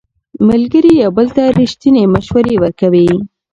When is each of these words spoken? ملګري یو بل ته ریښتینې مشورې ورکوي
ملګري 0.47 0.93
یو 1.03 1.11
بل 1.17 1.27
ته 1.35 1.43
ریښتینې 1.59 2.03
مشورې 2.13 2.55
ورکوي 2.63 3.07